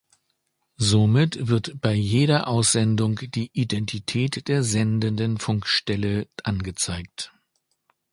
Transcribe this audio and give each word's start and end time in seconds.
Somit 0.79 1.47
wird 1.47 1.79
bei 1.79 1.93
jeder 1.93 2.47
Aussendung 2.47 3.19
die 3.21 3.51
Identität 3.53 4.47
der 4.47 4.63
sendenden 4.63 5.37
Funkstelle 5.37 6.27
angezeigt. 6.43 7.31